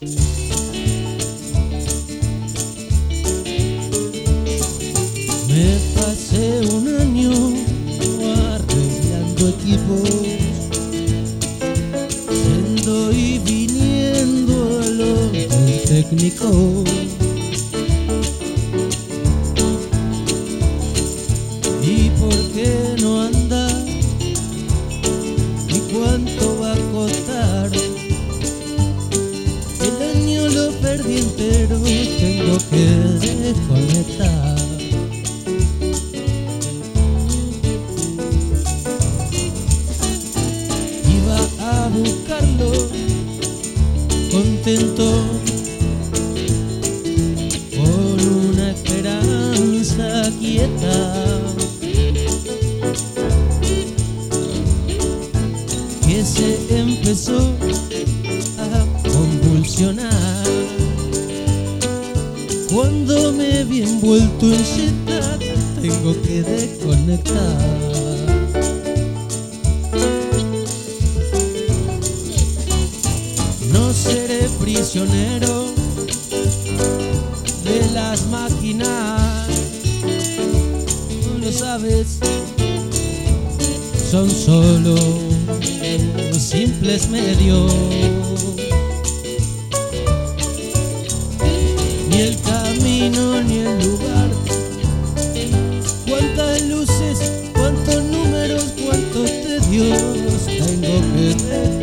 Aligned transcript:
Me 0.00 0.06
pasé 5.96 6.60
un 6.70 6.86
año 6.86 7.32
arreglando 8.54 9.48
equipos, 9.48 10.08
yendo 12.30 13.10
y 13.10 13.40
viniendo 13.40 14.54
a 14.78 14.86
lo 14.86 15.30
del 15.32 15.82
técnico. 15.88 16.84
¿Y 21.82 22.10
por 22.20 22.38
qué 22.52 22.94
no 23.00 23.24
tengo 32.58 32.70
que 32.70 32.84
desconectar. 33.38 34.56
Iba 41.18 41.38
a 41.60 41.88
buscarlo, 41.88 42.72
contento, 44.30 45.08
con 47.76 48.16
una 48.50 48.70
esperanza 48.70 50.30
quieta. 50.38 50.96
Que 56.06 56.24
se 56.24 56.80
empezó 56.80 57.38
a 58.58 59.08
convulsionar 59.08 60.27
cuando 62.78 63.32
me 63.32 63.64
vi 63.64 63.82
envuelto 63.82 64.46
en 64.46 64.64
ciudad 64.64 65.36
tengo 65.82 66.14
que 66.22 66.42
desconectar. 66.44 67.58
No 73.72 73.92
seré 73.92 74.48
prisionero 74.60 75.64
de 77.64 77.90
las 77.94 78.24
máquinas. 78.26 79.48
No 81.26 81.38
lo 81.44 81.50
sabes 81.50 82.20
son 84.08 84.30
solo 84.30 84.94
simples 86.32 87.08
medios 87.08 87.72
cuántos 99.78 100.44
tedios 100.46 101.36
tengo 101.36 101.72
que 101.72 101.77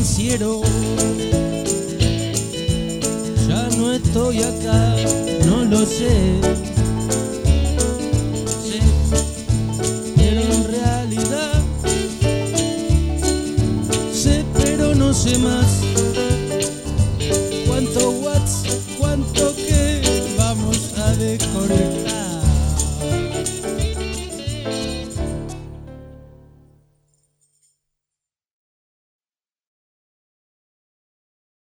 financiero. 0.00 0.62
Ya 3.48 3.68
no 3.76 3.92
estoy 3.92 4.42
acá, 4.42 4.96
no 5.46 5.64
lo 5.64 5.84
sé. 5.84 6.40
sé 8.64 8.80
pero 10.16 10.40
en 10.40 10.64
realidad 10.68 11.60
sé, 14.12 14.44
pero 14.62 14.94
no 14.94 15.12
sé 15.12 15.36
más 15.38 15.80
cuánto 17.66 18.10
watts, 18.10 18.62
cuánto 18.98 19.54
que 19.54 20.00
vamos 20.38 20.94
a 20.96 21.14
decorar. 21.16 22.29